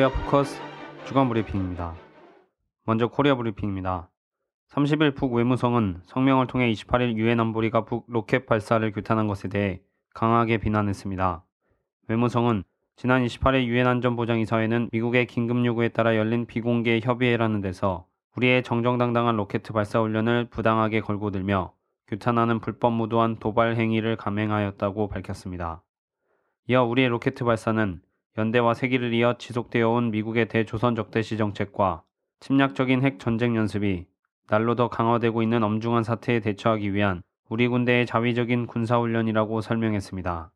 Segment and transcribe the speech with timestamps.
[0.00, 0.58] 코리아 포커스
[1.04, 1.94] 주간 브리핑입니다.
[2.86, 4.08] 먼저 코리아 브리핑입니다.
[4.70, 9.82] 30일 북 외무성은 성명을 통해 28일 유엔 안보리가 북 로켓 발사를 규탄한 것에 대해
[10.14, 11.44] 강하게 비난했습니다.
[12.08, 12.64] 외무성은
[12.96, 18.06] 지난 28일 유엔 안전보장이사회는 미국의 긴급 요구에 따라 열린 비공개 협의회라는 데서
[18.36, 21.74] 우리의 정정당당한 로켓 발사 훈련을 부당하게 걸고 들며
[22.06, 25.82] 규탄하는 불법 무도한 도발 행위를 감행하였다고 밝혔습니다.
[26.68, 28.00] 이어 우리의 로켓 발사는
[28.38, 32.02] 연대와 세기를 이어 지속되어 온 미국의 대조선 적대시 정책과
[32.40, 34.06] 침략적인 핵 전쟁 연습이
[34.48, 40.52] 날로 더 강화되고 있는 엄중한 사태에 대처하기 위한 우리 군대의 자위적인 군사훈련이라고 설명했습니다.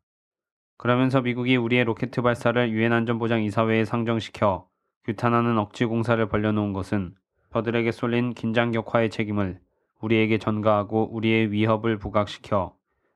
[0.77, 4.67] 그러면서 미국이 우리의 로켓 발사를 유엔 안전보장 이사회에 상정시켜
[5.05, 7.15] 규탄하는 억지 공사를 벌려놓은 것은
[7.53, 9.59] 저들에게 쏠린 긴장 격화의 책임을
[10.01, 12.74] 우리에게 전가하고 우리의 위협을 부각시켜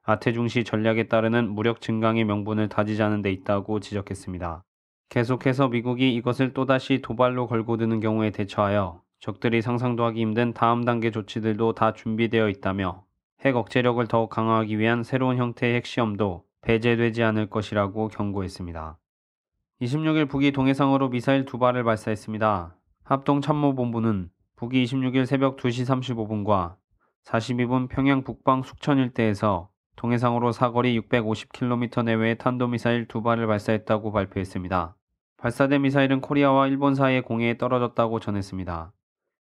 [0.10, 4.64] 아태중시 전략에 따르는 무력 증강의 명분을 다지자는 데 있다고 지적했습니다.
[5.10, 11.12] 계속해서 미국이 이것을 또다시 도발로 걸고 드는 경우에 대처하여 적들이 상상도 하기 힘든 다음 단계
[11.12, 13.04] 조치들도 다 준비되어 있다며
[13.42, 18.98] 핵 억제력을 더욱 강화하기 위한 새로운 형태의 핵시험도 배제되지 않을 것이라고 경고했습니다.
[19.82, 22.76] 26일 북이 동해상으로 미사일 두 발을 발사했습니다.
[23.04, 26.78] 합동참모본부는 북이 26일 새벽 2시 35분과
[27.26, 29.70] 42분 평양 북방 숙천 일대에서
[30.00, 34.96] 동해상으로 사거리 650km 내외의 탄도미사일 두 발을 발사했다고 발표했습니다.
[35.36, 38.94] 발사된 미사일은 코리아와 일본 사이의 공해에 떨어졌다고 전했습니다.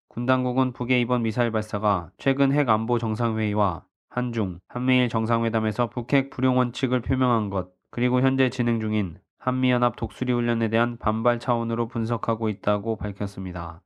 [0.09, 6.59] 군 당국은 북의 이번 미사일 발사가 최근 핵 안보 정상회의와 한중, 한미일 정상회담에서 북핵 불용
[6.59, 12.97] 원칙을 표명한 것, 그리고 현재 진행 중인 한미연합 독수리 훈련에 대한 반발 차원으로 분석하고 있다고
[12.97, 13.81] 밝혔습니다.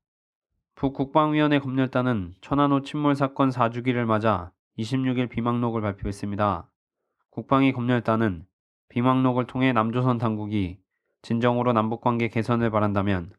[0.77, 6.71] 북국방위원회 검열단은 천안호 침몰 사건 4주기를 맞아 26일 비망록을 발표했습니다.
[7.31, 8.47] 국방위 검열단은
[8.89, 10.81] 비망록을 통해 남조선 당국이
[11.23, 13.33] 진정으로 남북관계 개선을 바란다면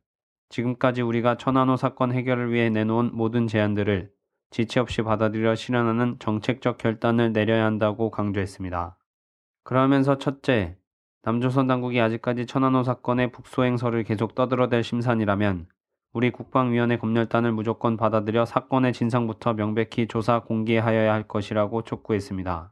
[0.49, 4.11] 지금까지 우리가 천안호 사건 해결을 위해 내놓은 모든 제안들을
[4.51, 8.97] 지체 없이 받아들여 실현하는 정책적 결단을 내려야 한다고 강조했습니다.
[9.63, 10.77] 그러면서 첫째,
[11.23, 15.67] 남조선 당국이 아직까지 천안호 사건의 북소 행서를 계속 떠들어댈 심산이라면
[16.13, 22.71] 우리 국방위원회 검열단을 무조건 받아들여 사건의 진상부터 명백히 조사 공개하여야 할 것이라고 촉구했습니다.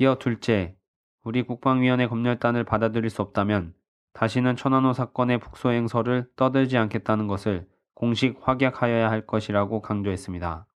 [0.00, 0.76] 이어 둘째,
[1.22, 3.74] 우리 국방위원회 검열단을 받아들일 수 없다면
[4.14, 10.66] 다시는 천안호 사건의 북소 행서를 떠들지 않겠다는 것을 공식 확약하여야 할 것이라고 강조했습니다.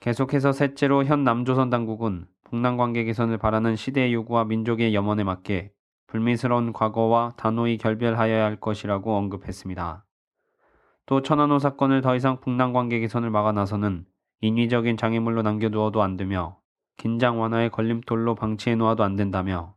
[0.00, 5.72] 계속해서 셋째로 현 남조선 당국은 북남 관계 개선을 바라는 시대의 요구와 민족의 염원에 맞게
[6.08, 10.04] 불미스러운 과거와 단호히 결별하여야 할 것이라고 언급했습니다.
[11.08, 14.04] 또 천안호 사건을 더 이상 북남 관계 개선을 막아 나서는
[14.42, 16.58] 인위적인 장애물로 남겨두어도 안 되며
[16.98, 19.74] 긴장 완화의 걸림돌로 방치해 놓아도 안 된다며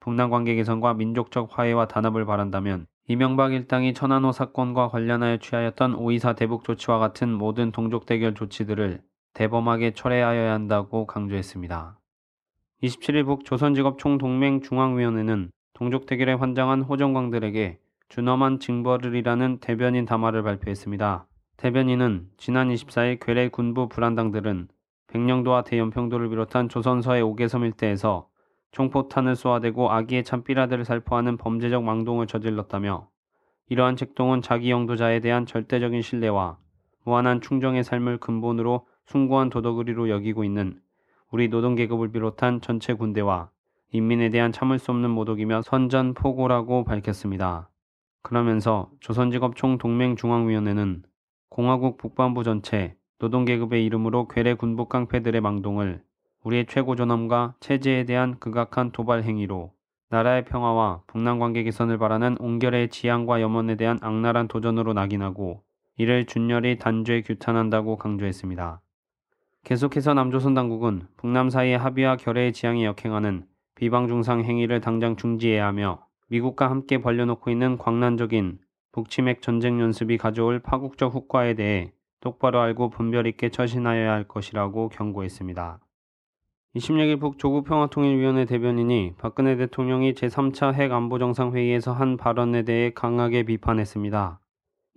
[0.00, 6.64] 북남 관계 개선과 민족적 화해와 단합을 바란다면 이명박 일당이 천안호 사건과 관련하여 취하였던 5.24 대북
[6.64, 9.02] 조치와 같은 모든 동족 대결 조치들을
[9.34, 11.98] 대범하게 철회하여야 한다고 강조했습니다.
[12.82, 21.28] 27일 북 조선직업 총동맹 중앙위원회는 동족 대결에 환장한 호정광들에게 준엄한 징벌을이라는 대변인 담화를 발표했습니다.
[21.56, 24.66] 대변인은 지난 24일 괴뢰 군부 불안당들은
[25.06, 28.28] 백령도와 대연평도를 비롯한 조선서의 오개섬 일대에서
[28.72, 33.08] 총포탄을 쏘아대고 아기의 참삐라들을 살포하는 범죄적 망동을 저질렀다며
[33.68, 36.58] 이러한 책동은 자기 영도자에 대한 절대적인 신뢰와
[37.04, 40.80] 무한한 충정의 삶을 근본으로 숭고한 도덕의리로 여기고 있는
[41.30, 43.50] 우리 노동계급을 비롯한 전체 군대와
[43.92, 47.69] 인민에 대한 참을 수 없는 모독이며 선전포고라고 밝혔습니다.
[48.22, 51.02] 그러면서 조선직업총 동맹중앙위원회는
[51.48, 56.02] 공화국 북반부 전체 노동계급의 이름으로 괴뢰 군부 깡패들의 망동을
[56.42, 59.72] 우리의 최고 존엄과 체제에 대한 극악한 도발 행위로
[60.08, 65.62] 나라의 평화와 북남 관계 개선을 바라는 옹결의 지향과 염원에 대한 악랄한 도전으로 낙인하고
[65.96, 68.80] 이를 준열히 단죄 규탄한다고 강조했습니다.
[69.64, 76.70] 계속해서 남조선 당국은 북남 사이의 합의와 결의의 지향에 역행하는 비방중상 행위를 당장 중지해야 하며 미국과
[76.70, 78.58] 함께 벌려놓고 있는 광란적인
[78.92, 85.80] 북침핵 전쟁 연습이 가져올 파국적 후과에 대해 똑바로 알고 분별 있게 처신하여야 할 것이라고 경고했습니다.
[86.76, 94.40] 26일 북조국평화통일위원회 대변인이 박근혜 대통령이 제3차 핵안보정상회의에서 한 발언에 대해 강하게 비판했습니다.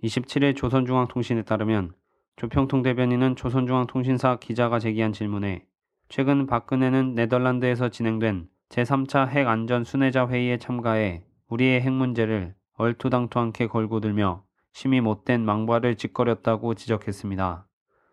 [0.04, 1.94] 27일 조선중앙통신에 따르면
[2.36, 5.66] 조평통 대변인은 조선중앙통신사 기자가 제기한 질문에
[6.08, 14.00] 최근 박근혜는 네덜란드에서 진행된 제3차 핵안전 순회자 회의에 참가해 우리의 핵 문제를 얼토당토 않게 걸고
[14.00, 14.42] 들며
[14.72, 17.68] 심히 못된 망발을 짓거렸다고 지적했습니다.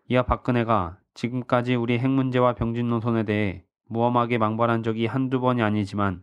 [0.06, 6.22] 이어 박근혜가 지금까지 우리 핵 문제와 병진 노선에 대해 무엄하게 망발한 적이 한두 번이 아니지만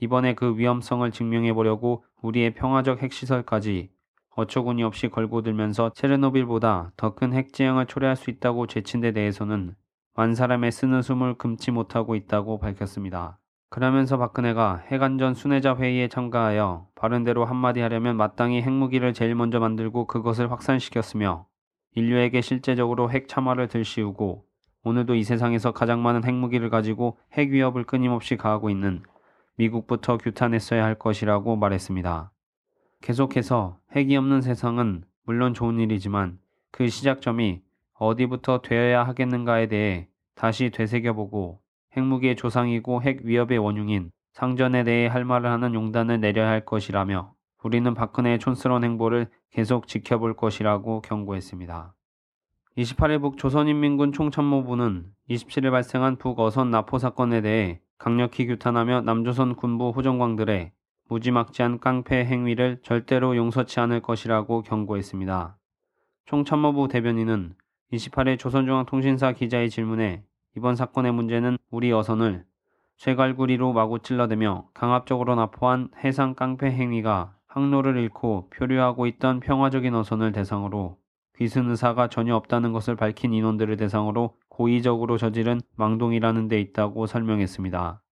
[0.00, 3.90] 이번에 그 위험성을 증명해 보려고 우리의 평화적 핵시설까지
[4.36, 9.74] 어처구니 없이 걸고 들면서 체르노빌보다 더 큰 핵재앙을 초래할 수 있다고 제친 데 대해서는
[10.14, 13.40] 만 사람의 쓰는 숨을 금치 못하고 있다고 밝혔습니다.
[13.72, 20.52] 그러면서 박근혜가 핵안전 순회자 회의에 참가하여 바른대로 한마디 하려면 마땅히 핵무기를 제일 먼저 만들고 그것을
[20.52, 21.46] 확산시켰으며
[21.94, 24.44] 인류에게 실제적으로 핵 참화를 들씌우고
[24.84, 29.02] 오늘도 이 세상에서 가장 많은 핵무기를 가지고 핵 위협을 끊임없이 가하고 있는
[29.56, 32.30] 미국부터 규탄했어야 할 것이라고 말했습니다.
[33.00, 36.38] 계속해서 핵이 없는 세상은 물론 좋은 일이지만
[36.72, 37.62] 그 시작점이
[37.94, 41.61] 어디부터 되어야 하겠는가에 대해 다시 되새겨보고
[41.96, 47.94] 핵무기의 조상이고 핵 위협의 원흉인 상전에 대해 할 말을 하는 용단을 내려야 할 것이라며 우리는
[47.94, 51.94] 박근혜의 촌스러운 행보를 계속 지켜볼 것이라고 경고했습니다.
[52.76, 60.72] 28일 북 조선인민군 총참모부는 27일 발생한 북어선 나포 사건에 대해 강력히 규탄하며 남조선 군부 후정광들의
[61.08, 65.58] 무지막지한 깡패 행위를 절대로 용서치 않을 것이라고 경고했습니다.
[66.24, 67.54] 총참모부 대변인은
[67.92, 70.24] 28일 조선중앙통신사 기자의 질문에
[70.56, 72.44] 이번 사건의 문제는 우리 어선을
[72.98, 80.98] 쇠갈구리로 마구 찔러대며 강압적으로 납포한 해상 깡패 행위가 항로를 잃고 표류하고 있던 평화적인 어선을 대상으로
[81.36, 88.02] 귀순 의사가 전혀 없다는 것을 밝힌 인원들을 대상으로 고의적으로 저지른 망동이라는 데 있다고 설명했습니다.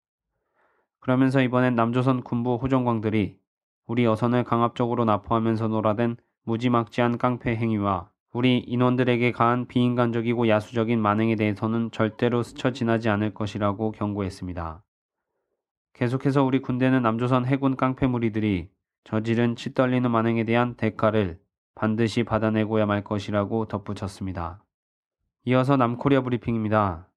[0.98, 3.38] 그러면서 이번엔 남조선 군부 호정광들이
[3.86, 11.90] 우리 어선을 강압적으로 납포하면서 놀아댄 무지막지한 깡패 행위와 우리 인원들에게 가한 비인간적이고 야수적인 만행에 대해서는
[11.90, 14.84] 절대로 스쳐 지나지 않을 것이라고 경고했습니다.
[15.94, 18.68] 계속해서 우리 군대는 남조선 해군 깡패 무리들이
[19.02, 21.40] 저지른 치떨리는 만행에 대한 대가를
[21.74, 24.62] 반드시 받아내고야 말 것이라고 덧붙였습니다.
[25.46, 27.08] 이어서 남코리아 브리핑입니다.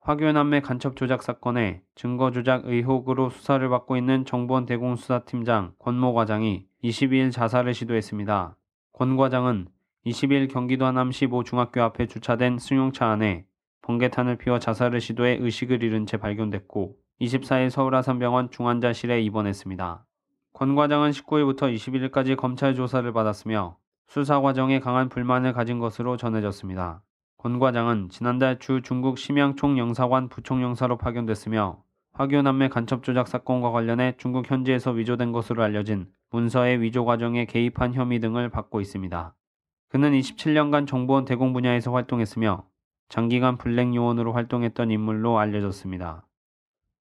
[0.00, 7.32] 화교남매 간첩 조작 사건의 증거 조작 의혹으로 수사를 받고 있는 정보원 대공수사팀장 권모 과장이 22일
[7.32, 8.56] 자살을 시도했습니다.
[8.92, 9.68] 권 과장은
[10.06, 13.46] 20일 경기도 하남시 모 중학교 앞에 주차된 승용차 안에
[13.82, 20.04] 번개탄을 피워 자살을 시도해 의식을 잃은 채 발견됐고 24일 서울 아산병원 중환자실에 입원했습니다.
[20.52, 27.02] 권 과장은 19일부터 21일까지 검찰 조사를 받았으며 수사 과정에 강한 불만을 가진 것으로 전해졌습니다.
[27.36, 31.82] 권 과장은 지난달 주 중국 심양 총 영사관 부총영사로 파견됐으며
[32.14, 37.94] 화교 남매 간첩 조작 사건과 관련해 중국 현지에서 위조된 것으로 알려진 문서의 위조 과정에 개입한
[37.94, 39.34] 혐의 등을 받고 있습니다.
[39.88, 42.64] 그는 27년간 정보원 대공 분야에서 활동했으며
[43.08, 46.26] 장기간 블랙 요원으로 활동했던 인물로 알려졌습니다.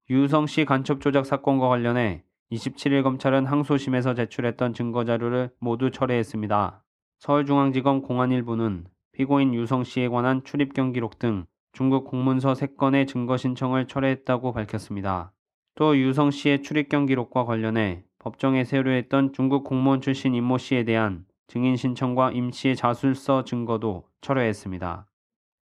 [0.10, 6.81] 유성 씨 간첩 조작 사건과 관련해 27일 검찰은 항소심에서 제출했던 증거자료를 모두 철회했습니다.
[7.19, 14.54] 서울중앙지검 공안일부는 피고인 유성 씨에 관한 출입 경기록 등 중국 공문서 3건의 증거 신청을 철회했다고
[14.54, 15.34] 밝혔습니다.
[15.75, 21.78] 또 유성 씨의 출입 경기록과 관련해 법정에 세료했던 중국 공무원 출신 임모 씨에 대한 증인
[21.78, 25.08] 신청과 임 씨의 자술서 증거도 철회했습니다.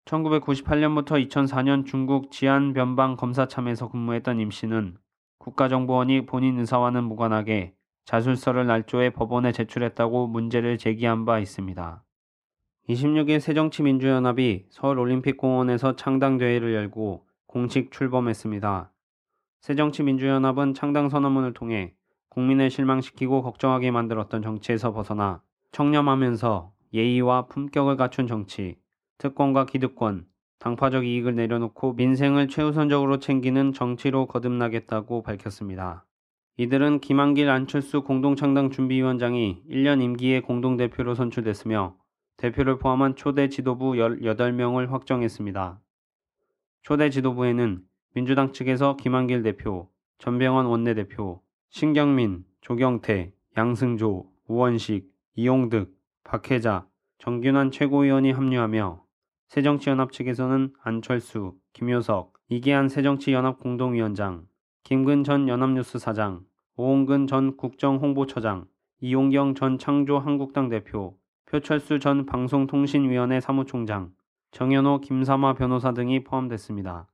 [0.05, 4.97] 1998년부터 2004년 중국 지안 변방 검사참에서 근무했던 임 씨는
[5.39, 7.75] 국가정보원이 본인 의사와는 무관하게
[8.05, 12.03] 자술서를 날조해 법원에 제출했다고 문제를 제기한 바 있습니다.
[12.89, 18.91] 26일 새정치민주연합이 서울올림픽공원에서 창당대회를 열고 공식 출범했습니다.
[19.61, 21.95] 새정치민주연합은 창당 선언문을 통해
[22.29, 25.41] 국민을 실망시키고 걱정하게 만들었던 정치에서 벗어나
[25.75, 28.77] 청렴하면서 예의와 품격을 갖춘 정치,
[29.17, 30.25] 특권과 기득권,
[30.57, 36.05] 당파적 이익을 내려놓고 민생을 최우선적으로 챙기는 정치로 거듭나겠다고 밝혔습니다.
[36.55, 41.97] 이들은 김한길 안철수 공동창당 준비위원장이 1년 임기의 공동대표로 선출됐으며
[42.37, 45.81] 대표를 포함한 초대 지도부 18명을 확정했습니다.
[46.83, 49.89] 초대 지도부에는 민주당 측에서 김한길 대표,
[50.19, 56.87] 전병헌 원내대표, 신경민, 조경태, 양승조, 우원식, 이용득, 박혜자,
[57.17, 59.03] 정균환 최고위원이 합류하며
[59.49, 64.47] 새정치연합 측에서는 안철수, 김효석, 이계한 새정치연합 공동위원장,
[64.85, 66.45] 김근 전 연합뉴스 사장,
[66.77, 68.65] 오홍근 전 국정홍보처장,
[69.01, 74.13] 이용경 전 창조 한국당 대표, 표철수 전 방송통신위원회 사무총장,
[74.51, 77.09] 정현호 김삼화 변호사 등이 포함됐습니다.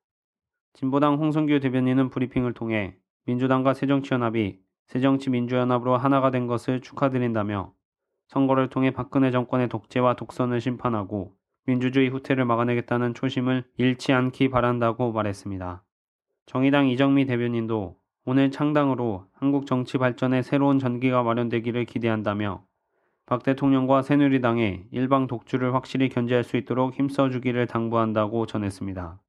[0.73, 7.73] 진보당 홍성규 대변인은 브리핑을 통해 민주당과 새정치연합이 새정치민주연합으로 하나가 된 것을 축하드린다며
[8.31, 11.33] 선거를 통해 박근혜 정권의 독재와 독선을 심판하고
[11.65, 15.83] 민주주의 후퇴를 막아내겠다는 초심을 잃지 않기 바란다고 말했습니다.
[16.45, 22.63] 정의당 이정미 대변인도 오늘 창당으로 한국 정치 발전에 새로운 전기가 마련되기를 기대한다며
[23.25, 29.19] 박 대통령과 새누리당의 일방 독주를 확실히 견제할 수 있도록 힘써주기를 당부한다고 전했습니다.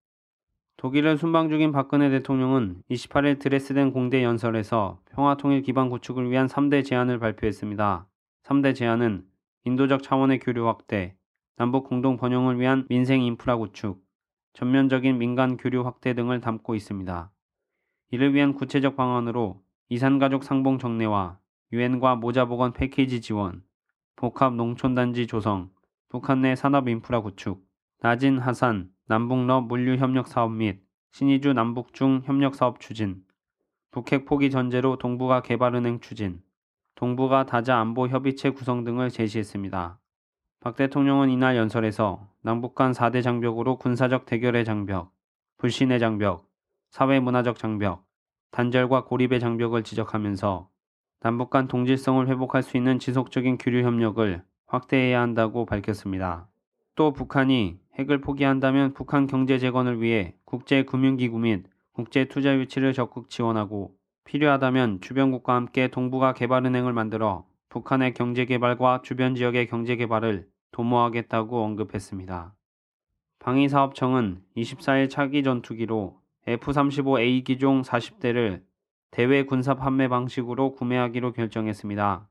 [0.77, 7.19] 독일을 순방 중인 박근혜 대통령은 28일 드레스덴 공대 연설에서 평화통일 기반 구축을 위한 3대 제안을
[7.19, 8.07] 발표했습니다.
[8.45, 9.25] 3대 제안은
[9.65, 11.17] 인도적 차원의 교류 확대,
[11.57, 14.05] 남북 공동 번영을 위한 민생 인프라 구축,
[14.55, 17.31] 전면적인 민간 교류 확대 등을 담고 있습니다.
[18.11, 21.39] 이를 위한 구체적 방안으로 이산가족 상봉 정례와
[21.73, 23.63] 유엔과 모자보건 패키지 지원,
[24.17, 25.71] 복합 농촌단지 조성,
[26.09, 27.65] 북한 내 산업 인프라 구축,
[28.01, 30.83] 나진 하산, 남북러 물류 협력 사업 및
[31.13, 33.23] 신의주 남북중 협력 사업 추진,
[33.93, 36.43] 북핵 포기 전제로 동북아 개발은행 추진,
[37.03, 39.99] 동북아 다자 안보 협의체 구성 등을 제시했습니다.
[40.61, 45.13] 박 대통령은 이날 연설에서 남북 간 4대 장벽으로 군사적 대결의 장벽,
[45.57, 46.49] 불신의 장벽,
[46.91, 48.07] 사회문화적 장벽,
[48.53, 50.69] 단절과 고립의 장벽을 지적하면서
[51.19, 56.47] 남북 간 동질성을 회복할 수 있는 지속적인 교류 협력을 확대해야 한다고 밝혔습니다.
[56.95, 65.01] 또 북한이 핵을 포기한다면 북한 경제 재건을 위해 국제금융기구 및 국제투자 유치를 적극 지원하고 필요하다면
[65.01, 72.55] 주변국과 함께 동북아 개발은행을 만들어 북한의 경제 개발과 주변 지역의 경제 개발을 도모하겠다고 언급했습니다.
[73.39, 78.63] 방위사업청은 24일 차기 전투기로 F-35A 기종 40대를
[79.11, 82.29] 대외 군사 판매 방식으로 구매하기로 결정했습니다.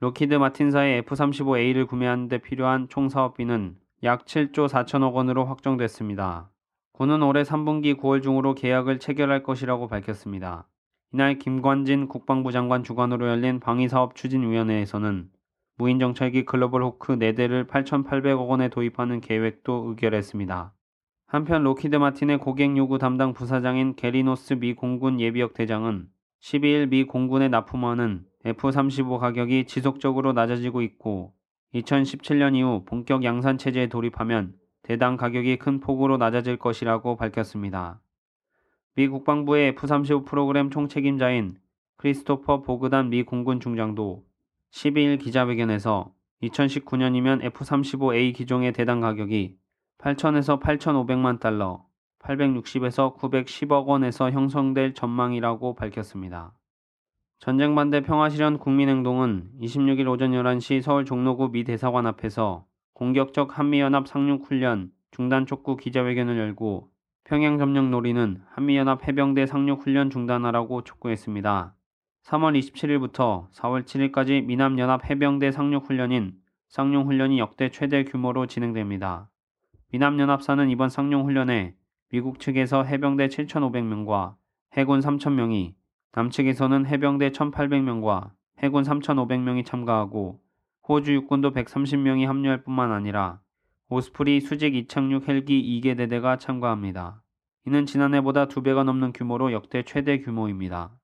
[0.00, 6.50] 로키드 마틴사의 F-35A를 구매하는 데 필요한 총 사업비는 약 7조 4천억 원으로 확정됐습니다.
[6.92, 10.68] 군은 올해 3분기 9월 중으로 계약을 체결할 것이라고 밝혔습니다.
[11.14, 15.28] 이날 김관진 국방부 장관 주관으로 열린 방위사업 추진위원회에서는
[15.76, 20.72] 무인정찰기 글로벌 호크 4대를 8,800억 원에 도입하는 계획도 의결했습니다.
[21.26, 26.08] 한편 록히드 마틴의 고객 요구 담당 부사장인 게리 노스 미 공군 예비역 대장은
[26.42, 31.34] 12일 미 공군에 납품하는 F-35 가격이 지속적으로 낮아지고 있고
[31.74, 38.01] 2017년 이후 본격 양산 체제에 돌입하면 대당 가격이 큰 폭으로 낮아질 것이라고 밝혔습니다.
[38.94, 41.56] 미 국방부의 F-35 프로그램 총책임자인
[41.96, 44.22] 크리스토퍼 보그단 미 공군 중장도
[44.70, 49.56] 12일 기자회견에서 2019년이면 F-35A 기종의 대당 가격이
[49.96, 51.86] 8천에서 8,500만 달러,
[52.18, 56.52] 860에서 910억 원에서 형성될 전망이라고 밝혔습니다.
[57.38, 64.06] 전쟁 반대 평화 실현 국민행동은 26일 오전 11시 서울 종로구 미 대사관 앞에서 공격적 한미연합
[64.06, 66.91] 상륙훈련 중단 촉구 기자회견을 열고
[67.24, 71.74] 평양 점령 놀이는 한미연합 해병대 상륙 훈련 중단하라고 촉구했습니다.
[72.24, 76.34] 3월 27일부터 4월 7일까지 미남연합 해병대 상륙 훈련인
[76.72, 79.28] 쌍용 훈련이 역대 최대 규모로 진행됩니다.
[79.92, 81.74] 미남연합사는 이번 쌍용 훈련에
[82.10, 84.36] 미국 측에서 해병대 7,500명과
[84.72, 85.74] 해군 3,000명이
[86.14, 90.40] 남측에서는 해병대 1,800명과 해군 3,500명이 참가하고
[90.88, 93.41] 호주 육군도 130명이 합류할 뿐만 아니라
[93.92, 97.22] 오스프리 수직 이착륙 헬기 2개 대대가 참가합니다.
[97.66, 100.98] 이는 지난해보다 2배가 넘는 규모로 역대 최대 규모입니다.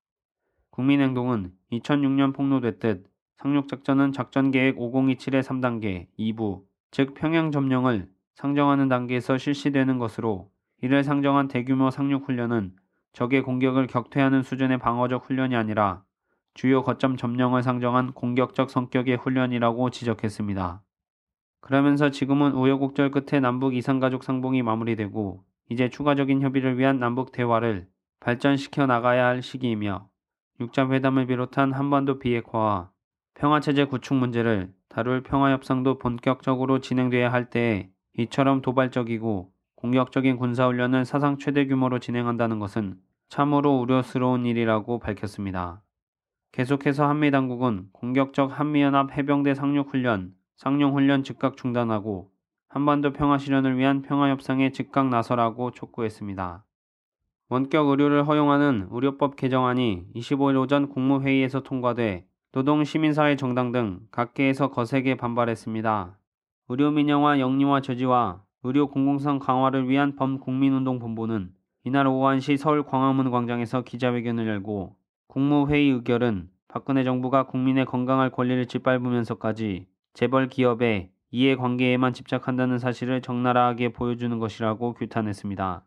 [0.71, 3.05] 국민행동은 2006년 폭로됐듯
[3.37, 11.91] 상륙작전은 작전계획 5027의 3단계 2부, 즉 평양 점령을 상정하는 단계에서 실시되는 것으로 이를 상정한 대규모
[11.91, 12.73] 상륙훈련은
[13.13, 16.05] 적의 공격을 격퇴하는 수준의 방어적 훈련이 아니라
[16.55, 20.83] 주요 거점 점령을 상정한 공격적 성격의 훈련이라고 지적했습니다.
[21.61, 27.87] 그러면서 지금은 우여곡절 끝에 남북 이산가족 상봉이 마무리되고 이제 추가적인 협의를 위한 남북 대화를
[28.21, 30.09] 발전시켜 나가야 할 시기이며
[30.61, 32.91] 6자 회담을 비롯한 한반도 비핵화와
[33.35, 41.67] 평화체제 구축 문제를 다룰 평화협상도 본격적으로 진행돼야 할 때에 이처럼 도발적이고 공격적인 군사훈련을 사상 최대
[41.67, 42.97] 규모로 진행한다는 것은
[43.29, 45.83] 참으로 우려스러운 일이라고 밝혔습니다.
[46.51, 52.33] 계속해서 한미 당국은 공격적 한미연합 해병대 상륙훈련, 상용 훈련 즉각 중단하고
[52.69, 56.65] 한반도 평화 실현을 위한 평화 협상에 즉각 나서라고 촉구했습니다.
[57.49, 65.15] 원격 의료를 허용하는 의료법 개정안이 25일 오전 국무회의에서 통과돼 노동 시민사회 정당 등 각계에서 거세게
[65.15, 66.19] 반발했습니다.
[66.71, 71.53] 의료 민영화 영리화 저지와 의료 공공성 강화를 위한 범국민운동본부는
[71.85, 74.97] 이날 오후 1시 서울 광화문 광장에서 기자회견을 열고
[75.29, 79.87] 국무회의 의결은 박근혜 정부가 국민의 건강할 권리를 짓밟으면서까지
[80.19, 85.85] 재벌 기업의 이해관계에만 집착한다는 사실을 적나라하게 보여주는 것이라고 규탄했습니다.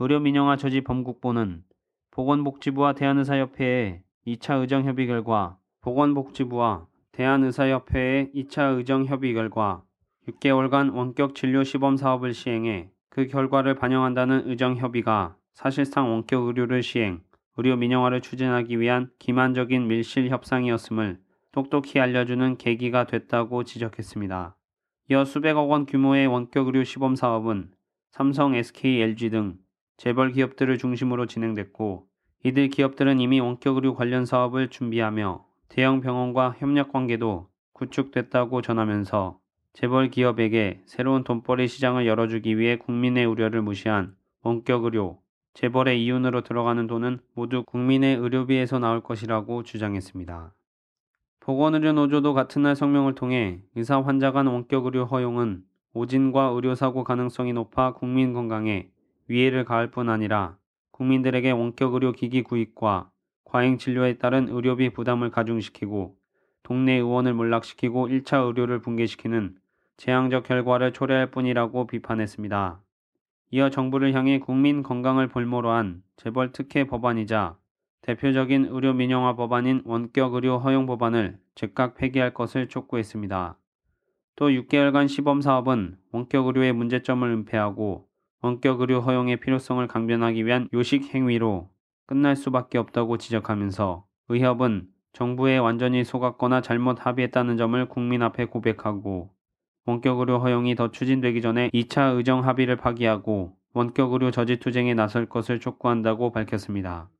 [0.00, 1.62] 의료민영화 저지 범국보는
[2.10, 9.84] 보건복지부와 대한의사협회의 2차 의정협의 결과 보건복지부와 대한의사협회의 2차 의정협의 결과
[10.26, 17.20] 6개월간 원격 진료 시범 사업을 시행해 그 결과를 반영한다는 의정협의가 사실상 원격 의료를 시행,
[17.56, 21.20] 의료 민영화를 추진하기 위한 기만적인 밀실 협상이었음을
[21.56, 24.54] 똑똑히 알려주는 계기가 됐다고 지적했습니다.
[25.08, 27.70] 이어 수백억 원 규모의 원격 의료 시범 사업은
[28.10, 29.56] 삼성, SK, LG 등
[29.96, 32.08] 재벌 기업들을 중심으로 진행됐고
[32.44, 39.38] 이들 기업들은 이미 원격 의료 관련 사업을 준비하며 대형 병원과 협력 관계도 구축됐다고 전하면서
[39.72, 45.20] 재벌 기업에게 새로운 돈벌이 시장을 열어주기 위해 국민의 우려를 무시한 원격 의료,
[45.54, 50.52] 재벌의 이윤으로 들어가는 돈은 모두 국민의 의료비에서 나올 것이라고 주장했습니다.
[51.46, 55.62] 보건의료 노조도 같은 날 성명을 통해 의사 환자 간 원격 의료 허용은
[55.94, 58.90] 오진과 의료사고 가능성이 높아 국민 건강에
[59.28, 60.56] 위해를 가할 뿐 아니라
[60.90, 63.10] 국민들에게 원격 의료 기기 구입과
[63.44, 66.16] 과잉 진료에 따른 의료비 부담을 가중시키고
[66.64, 69.54] 동네 의원을 몰락시키고 1차 의료를 붕괴시키는
[69.98, 72.80] 재앙적 결과를 초래할 뿐이라고 비판했습니다.
[73.52, 77.56] 이어 정부를 향해 국민 건강을 볼모로 한 재벌 특혜 법안이자
[78.06, 83.58] 대표적인 의료 민영화 법안인 원격 의료 허용 법안을 즉각 폐기할 것을 촉구했습니다.
[84.36, 88.06] 또 6개월간 시범 사업은 원격 의료의 문제점을 은폐하고
[88.42, 91.68] 원격 의료 허용의 필요성을 강변하기 위한 요식 행위로
[92.06, 99.30] 끝날 수밖에 없다고 지적하면서 의협은 정부에 완전히 속았거나 잘못 합의했다는 점을 국민 앞에 고백하고
[99.84, 105.26] 원격 의료 허용이 더 추진되기 전에 2차 의정 합의를 파기하고 원격 의료 저지 투쟁에 나설
[105.26, 107.10] 것을 촉구한다고 밝혔습니다.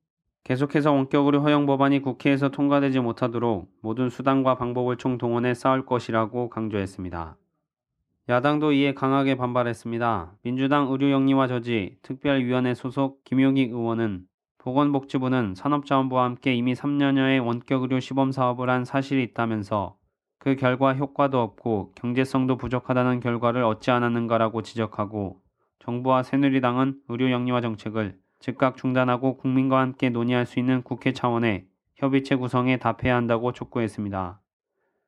[0.47, 7.37] 계속해서 원격 의료 허용 법안이 국회에서 통과되지 못하도록 모든 수단과 방법을 총동원해 싸울 것이라고 강조했습니다.
[8.29, 10.35] 야당도 이에 강하게 반발했습니다.
[10.43, 14.27] 민주당 의료영리화 저지 특별위원회 소속 김용익 의원은
[14.59, 19.97] 보건복지부는 산업자원부와 함께 이미 3년여의 원격 의료 시범 사업을 한 사실이 있다면서
[20.39, 25.41] 그 결과 효과도 없고 경제성도 부족하다는 결과를 얻지 않았는가라고 지적하고
[25.81, 31.67] 정부와 새누리당은 의료 영리화 정책을 즉각 중단하고 국민과 함께 논의할 수 있는 국회 차원의
[31.97, 34.41] 협의체 구성에 답해야 한다고 촉구했습니다.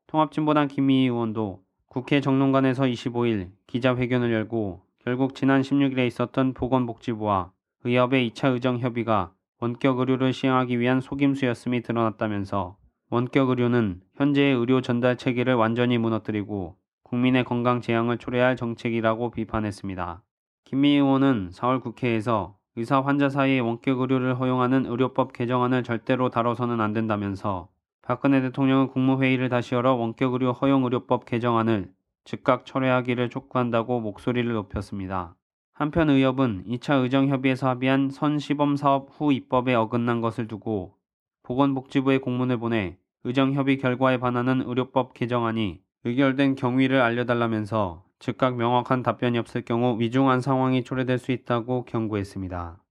[0.07, 7.53] 통합진보당 김미희 의원도 국회 정론관에서 25일 기자회견을 열고 결국 지난 16일에 있었던 보건복지부와
[7.85, 12.77] 의협의 2차 의정 협의가 원격 의료를 시행하기 위한 속임수였음이 드러났다면서
[13.11, 20.23] 원격 의료는 현재의 의료 전달 체계를 완전히 무너뜨리고 국민의 건강 재앙을 초래할 정책이라고 비판했습니다.
[20.65, 26.93] 김미희 의원은 4월 국회에서 의사 환자 사이의 원격 의료를 허용하는 의료법 개정안을 절대로 다뤄서는 안
[26.93, 27.67] 된다면서
[28.03, 31.91] 박근혜 대통령은 국무회의를 다시 열어 원격 의료 허용 의료법 개정안을
[32.23, 35.35] 즉각 철회하기를 촉구한다고 목소리를 높였습니다.
[35.73, 40.95] 한편 의협은 2차 의정협의에서 합의한 선시범 사업 후 입법에 어긋난 것을 두고
[41.43, 49.63] 보건복지부에 공문을 보내 의정협의 결과에 반하는 의료법 개정안이 의결된 경위를 알려달라면서 즉각 명확한 답변이 없을
[49.63, 52.83] 경우 위중한 상황이 초래될 수 있다고 경고했습니다.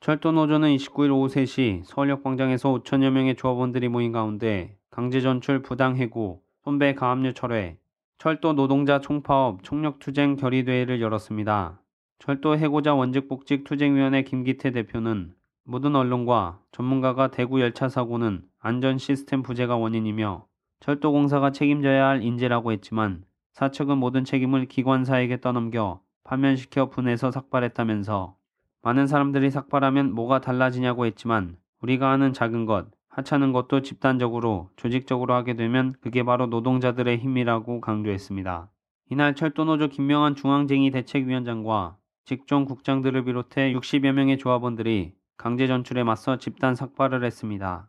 [0.00, 7.32] 철도노조는 29일 오후 3시 서울역 광장에서 5천여 명의 조합원들이 모인 가운데 강제전출 부당해고, 손배 가압류
[7.32, 7.78] 철회,
[8.18, 11.80] 철도 노동자 총파업 총력투쟁 결의대회를 열었습니다.
[12.18, 19.76] 철도 해고자 원직복직 투쟁위원회 김기태 대표는 모든 언론과 전문가가 대구 열차 사고는 안전 시스템 부재가
[19.76, 20.46] 원인이며
[20.80, 28.36] 철도공사가 책임져야 할 인재라고 했지만 사측은 모든 책임을 기관사에게 떠넘겨 파면시켜 분해서 삭발했다면서
[28.82, 35.54] 많은 사람들이 삭발하면 뭐가 달라지냐고 했지만 우리가 하는 작은 것, 하찮은 것도 집단적으로, 조직적으로 하게
[35.54, 38.70] 되면 그게 바로 노동자들의 힘이라고 강조했습니다.
[39.10, 46.74] 이날 철도노조 김명환 중앙쟁의 대책위원장과 직종 국장들을 비롯해 60여 명의 조합원들이 강제 전출에 맞서 집단
[46.74, 47.88] 삭발을 했습니다.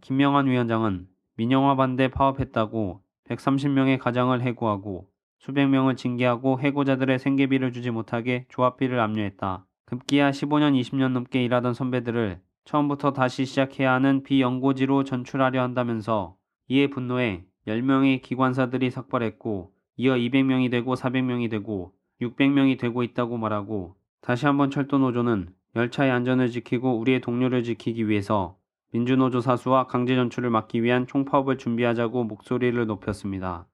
[0.00, 5.08] 김명환 위원장은 민영화 반대 파업했다고 130명의 가장을 해고하고
[5.38, 9.66] 수백 명을 징계하고 해고자들의 생계비를 주지 못하게 조합비를 압류했다.
[9.86, 16.36] 급기야 15년 20년 넘게 일하던 선배들을 처음부터 다시 시작해야 하는 비연고지로 전출하려 한다면서
[16.68, 24.46] 이에 분노해 10명의 기관사들이 삭발했고 이어 200명이 되고 400명이 되고 600명이 되고 있다고 말하고 다시
[24.46, 28.56] 한번 철도노조는 열차의 안전을 지키고 우리의 동료를 지키기 위해서
[28.94, 33.66] 민주노조 사수와 강제 전출을 막기 위한 총파업을 준비하자고 목소리를 높였습니다.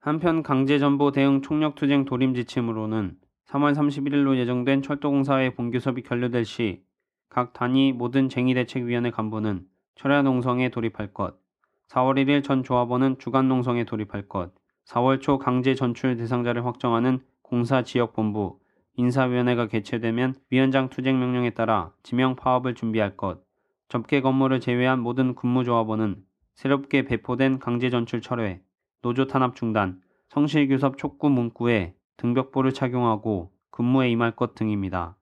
[0.00, 6.82] 한편 강제전보 대응 총력투쟁 도림 지침으로는 3월 31일로 예정된 철도공사의 본규 수업이 결렬될 시
[7.34, 11.34] 각 단위 모든 쟁의대책위원회 간부는 철야 농성에 돌입할 것,
[11.88, 14.52] 4월 1일 전 조합원은 주간 농성에 돌입할 것,
[14.86, 18.60] 4월 초 강제 전출 대상자를 확정하는 공사 지역본부,
[18.96, 23.42] 인사위원회가 개최되면 위원장 투쟁 명령에 따라 지명 파업을 준비할 것,
[23.88, 28.62] 접계 건물을 제외한 모든 근무조합원은 새롭게 배포된 강제 전출 철회,
[29.02, 35.16] 노조 탄압 중단, 성실 교섭 촉구 문구에 등벽보를 착용하고 근무에 임할 것 등입니다.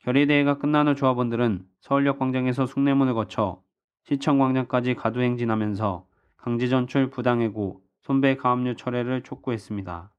[0.00, 3.62] 결의대회가 끝난 후 조합원들은 서울역 광장에서 숭례문을 거쳐
[4.04, 10.12] 시청광장까지 가두행진하면서 강제 전출 부당해고 손배 가압류 철회를 촉구했습니다.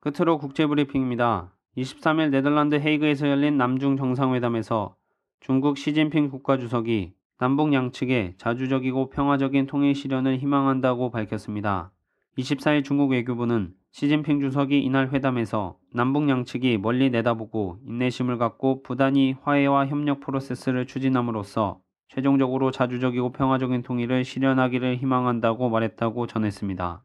[0.00, 1.54] 끝으로 국제브리핑입니다.
[1.76, 4.96] 23일 네덜란드 헤이그에서 열린 남중 정상회담에서
[5.42, 11.90] 중국 시진핑 국가주석이 남북 양측에 자주적이고 평화적인 통일 실현을 희망한다고 밝혔습니다.
[12.38, 19.88] 24일 중국 외교부는 시진핑 주석이 이날 회담에서 남북 양측이 멀리 내다보고 인내심을 갖고 부단히 화해와
[19.88, 27.02] 협력 프로세스를 추진함으로써 최종적으로 자주적이고 평화적인 통일을 실현하기를 희망한다고 말했다고 전했습니다.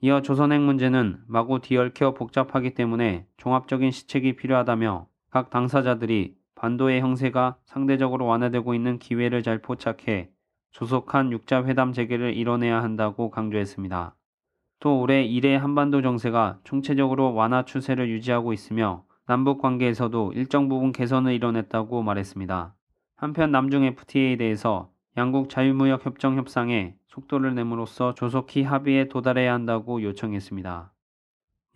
[0.00, 8.24] 이어 조선핵 문제는 마구 뒤얽혀 복잡하기 때문에 종합적인 시책이 필요하다며 각 당사자들이 반도의 형세가 상대적으로
[8.24, 10.30] 완화되고 있는 기회를 잘 포착해
[10.70, 14.14] 조속한 육자 회담 재개를 이뤄내야 한다고 강조했습니다.
[14.80, 21.34] 또 올해 이래 한반도 정세가 총체적으로 완화 추세를 유지하고 있으며 남북 관계에서도 일정 부분 개선을
[21.34, 22.74] 이뤄냈다고 말했습니다.
[23.14, 30.94] 한편 남중 FTA에 대해서 양국 자유무역 협정 협상에 속도를 내므로써 조속히 합의에 도달해야 한다고 요청했습니다.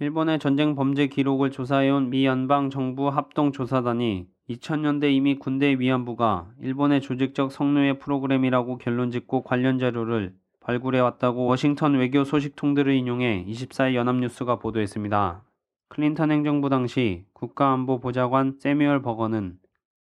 [0.01, 7.03] 일본의 전쟁 범죄 기록을 조사해온 미 연방 정부 합동 조사단이 2000년대 이미 군대 위안부가 일본의
[7.03, 15.45] 조직적 성노예 프로그램이라고 결론짓고 관련 자료를 발굴해왔다고 워싱턴 외교 소식통들을 인용해 24일 연합뉴스가 보도했습니다.
[15.89, 19.59] 클린턴 행정부 당시 국가안보보좌관 세뮤얼 버거는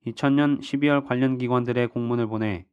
[0.06, 2.66] 2000년 12월 관련 기관들의 공문을 보내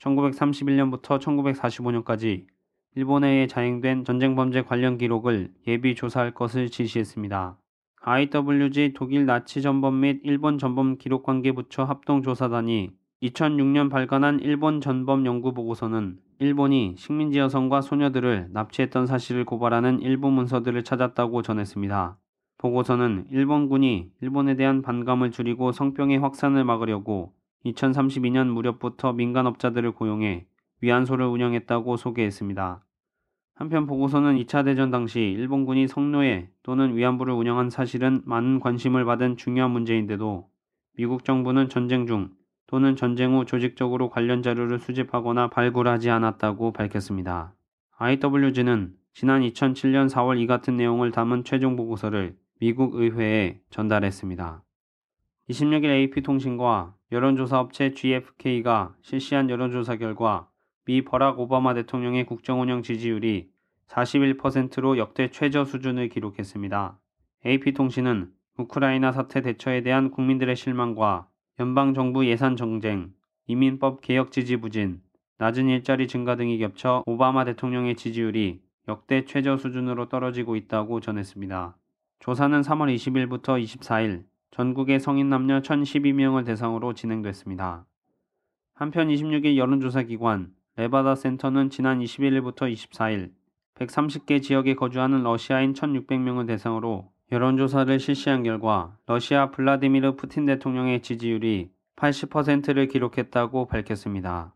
[0.00, 2.46] 1931년부터 1945년까지
[2.94, 7.58] 일본에 자행된 전쟁 범죄 관련 기록을 예비 조사할 것을 지시했습니다.
[8.00, 12.90] IWG 독일 나치 전범 및 일본 전범 기록관계 부처 합동조사단이
[13.22, 20.84] 2006년 발간한 일본 전범 연구 보고서는 일본이 식민지 여성과 소녀들을 납치했던 사실을 고발하는 일부 문서들을
[20.84, 22.16] 찾았다고 전했습니다.
[22.58, 27.32] 보고서는 일본군이 일본에 대한 반감을 줄이고 성병의 확산을 막으려고
[27.64, 30.46] 2032년 무렵부터 민간업자들을 고용해
[30.80, 32.84] 위안소를 운영했다고 소개했습니다.
[33.58, 39.72] 한편 보고서는 2차 대전 당시 일본군이 성노예 또는 위안부를 운영한 사실은 많은 관심을 받은 중요한
[39.72, 40.48] 문제인데도
[40.96, 42.30] 미국 정부는 전쟁 중
[42.68, 47.52] 또는 전쟁 후 조직적으로 관련 자료를 수집하거나 발굴하지 않았다고 밝혔습니다.
[47.96, 54.62] IWG는 지난 2007년 4월 이 같은 내용을 담은 최종 보고서를 미국 의회에 전달했습니다.
[55.50, 60.48] 26일 AP통신과 여론조사 업체 GFK가 실시한 여론조사 결과
[60.88, 63.50] 미 버락 오바마 대통령의 국정 운영 지지율이
[63.88, 66.98] 41%로 역대 최저 수준을 기록했습니다.
[67.44, 71.28] AP통신은 우크라이나 사태 대처에 대한 국민들의 실망과
[71.60, 73.12] 연방정부 예산 정쟁,
[73.48, 75.02] 이민법 개혁 지지 부진,
[75.36, 81.76] 낮은 일자리 증가 등이 겹쳐 오바마 대통령의 지지율이 역대 최저 수준으로 떨어지고 있다고 전했습니다.
[82.20, 87.84] 조사는 3월 20일부터 24일 전국의 성인 남녀 1012명을 대상으로 진행됐습니다.
[88.72, 93.32] 한편 26일 여론조사 기관 레바다 센터는 지난 21일부터 24일
[93.74, 102.86] 130개 지역에 거주하는 러시아인 1600명을 대상으로 여론조사를 실시한 결과 러시아 블라디미르 푸틴 대통령의 지지율이 80%를
[102.86, 104.54] 기록했다고 밝혔습니다.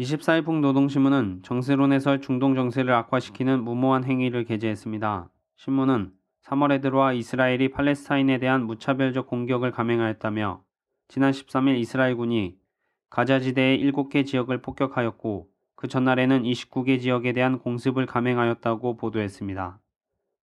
[0.00, 5.28] 24일 북노동신문은 정세론 해설 중동 정세를 악화시키는 무모한 행위를 게재했습니다.
[5.56, 6.12] 신문은
[6.46, 10.62] 3월에 들어와 이스라엘이 팔레스타인에 대한 무차별적 공격을 감행하였다며
[11.08, 12.56] 지난 13일 이스라엘군이
[13.10, 19.78] 가자지대의 7개 지역을 폭격하였고 그 전날에는 29개 지역에 대한 공습을 감행하였다고 보도했습니다.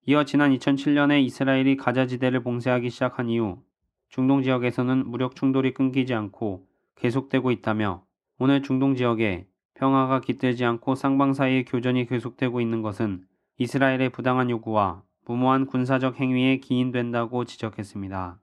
[0.06, 3.64] 이어 지난 2007년에 이스라엘이 가자지대를 봉쇄하기 시작한 이후
[4.10, 8.06] 중동 지역에서는 무력 충돌이 끊기지 않고 계속되고 있다며
[8.38, 13.26] 오늘 중동 지역에 평화가 깃들지 않고 쌍방 사이의 교전이 계속되고 있는 것은
[13.58, 18.40] 이스라엘의 부당한 요구와 무모한 군사적 행위에 기인된다고 지적했습니다.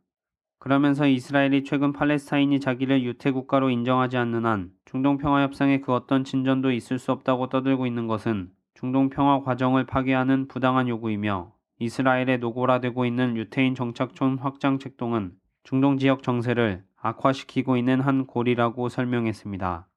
[0.60, 6.22] 그러면서 이스라엘이 최근 팔레스타인이 자기를 유태 국가로 인정하지 않는 한 중동 평화 협상에 그 어떤
[6.22, 13.06] 진전도 있을 수 없다고 떠들고 있는 것은 중동 평화 과정을 파괴하는 부당한 요구이며 이스라엘에 노골화되고
[13.06, 15.32] 있는 유태인 정착촌 확장 책동은
[15.64, 19.88] 중동 지역 정세를 악화시키고 있는 한 고리라고 설명했습니다.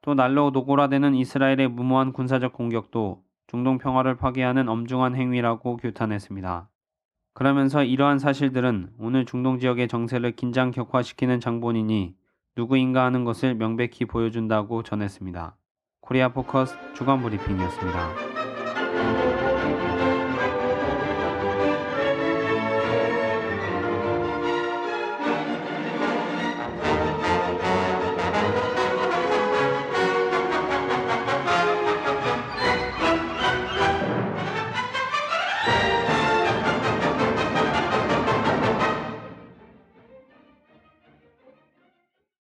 [0.00, 6.70] 또 날로 노골화되는 이스라엘의 무모한 군사적 공격도 중동 평화를 파괴하는 엄중한 행위라고 규탄했습니다.
[7.36, 12.14] 그러면서 이러한 사실들은 오늘 중동 지역의 정세를 긴장 격화시키는 장본인이
[12.56, 15.54] 누구인가 하는 것을 명백히 보여준다고 전했습니다.
[16.00, 19.45] 코리아 포커스 주간 브리핑이었습니다.